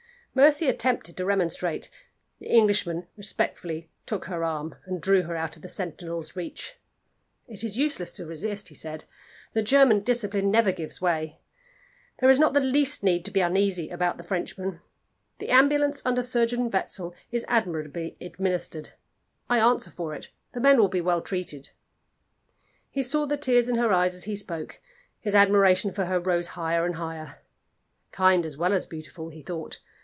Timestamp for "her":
4.27-4.45, 5.23-5.35, 23.75-23.91, 26.05-26.21